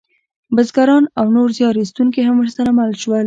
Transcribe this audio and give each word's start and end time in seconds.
بزګران 0.55 1.03
او 1.19 1.25
نور 1.35 1.49
زیار 1.57 1.75
ایستونکي 1.81 2.21
هم 2.23 2.35
ورسره 2.39 2.69
مل 2.77 2.91
شول. 3.01 3.19